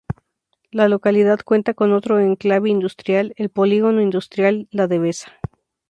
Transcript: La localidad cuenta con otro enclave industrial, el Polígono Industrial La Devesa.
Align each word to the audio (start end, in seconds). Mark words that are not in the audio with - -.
La 0.71 0.89
localidad 0.89 1.41
cuenta 1.45 1.75
con 1.75 1.93
otro 1.93 2.17
enclave 2.19 2.71
industrial, 2.71 3.33
el 3.35 3.49
Polígono 3.49 4.01
Industrial 4.01 4.67
La 4.71 4.87
Devesa. 4.87 5.33